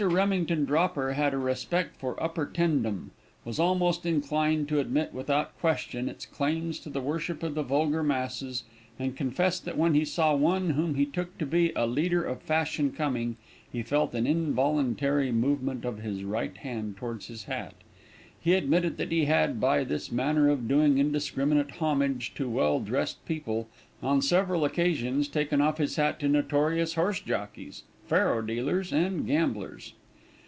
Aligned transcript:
Remington 0.01 0.65
Dropper 0.65 1.13
had 1.13 1.27
a 1.31 1.37
great 1.37 1.43
respect 1.45 1.95
for 1.99 2.21
upper 2.21 2.47
tendom; 2.47 3.11
was 3.45 3.59
almost 3.59 4.03
inclined 4.03 4.67
to 4.69 4.79
admit, 4.79 5.13
without 5.13 5.55
question, 5.59 6.09
its 6.09 6.25
claims 6.25 6.79
to 6.79 6.89
the 6.89 7.01
worship 7.01 7.43
of 7.43 7.53
the 7.53 7.61
vulgar 7.61 8.01
masses, 8.01 8.63
and 8.97 9.15
confessed 9.15 9.63
that 9.65 9.77
when 9.77 9.93
he 9.93 10.03
saw 10.03 10.33
one 10.33 10.71
whom 10.71 10.95
he 10.95 11.05
took 11.05 11.37
to 11.37 11.45
be 11.45 11.71
a 11.75 11.85
leader 11.85 12.23
of 12.23 12.41
fashion 12.41 12.91
coming, 12.91 13.37
he 13.71 13.83
felt 13.83 14.15
an 14.15 14.25
involuntary 14.25 15.31
movement 15.31 15.85
of 15.85 15.99
his 15.99 16.23
right 16.23 16.57
hand 16.57 16.97
towards 16.97 17.27
his 17.27 17.43
hat. 17.43 17.75
He 18.39 18.55
admitted 18.55 18.97
that 18.97 19.11
he 19.11 19.25
had, 19.25 19.59
by 19.61 19.83
this 19.83 20.11
manner 20.11 20.49
of 20.49 20.67
doing 20.67 20.97
indiscriminate 20.97 21.73
homage 21.73 22.33
to 22.33 22.49
well 22.49 22.79
dressed 22.79 23.23
people, 23.27 23.67
on 24.01 24.23
several 24.23 24.65
occasions 24.65 25.27
taken 25.27 25.61
off 25.61 25.77
his 25.77 25.97
hat 25.97 26.19
to 26.21 26.27
notorious 26.27 26.95
horse 26.95 27.19
jockeys, 27.19 27.83
faro 28.07 28.41
dealers, 28.41 28.91
and 28.91 29.25
gamblers. 29.25 29.93